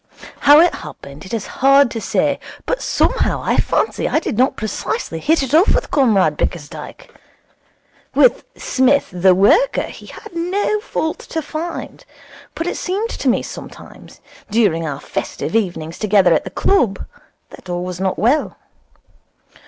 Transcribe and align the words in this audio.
How 0.39 0.59
it 0.61 0.73
happened 0.73 1.25
it 1.25 1.31
is 1.31 1.45
hard 1.61 1.91
to 1.91 2.01
say, 2.01 2.39
but 2.65 2.81
somehow 2.81 3.39
I 3.43 3.57
fancy 3.57 4.09
I 4.09 4.17
did 4.17 4.35
not 4.35 4.55
precisely 4.55 5.19
hit 5.19 5.43
it 5.43 5.53
off 5.53 5.75
with 5.75 5.91
Comrade 5.91 6.37
Bickersdyke. 6.37 7.11
With 8.15 8.43
Psmith, 8.57 9.09
the 9.11 9.35
worker, 9.35 9.83
he 9.83 10.07
had 10.07 10.33
no 10.35 10.79
fault 10.79 11.19
to 11.19 11.43
find; 11.43 12.03
but 12.55 12.65
it 12.65 12.77
seemed 12.77 13.11
to 13.11 13.29
me 13.29 13.43
sometimes, 13.43 14.21
during 14.49 14.87
our 14.87 14.99
festive 14.99 15.55
evenings 15.55 15.99
together 15.99 16.33
at 16.33 16.45
the 16.45 16.49
club, 16.49 17.05
that 17.51 17.69
all 17.69 17.83
was 17.83 17.99
not 17.99 18.17
well. 18.17 18.57